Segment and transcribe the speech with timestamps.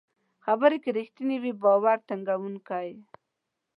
[0.45, 2.95] خبرې که رښتینې وي، باور ټینګوي.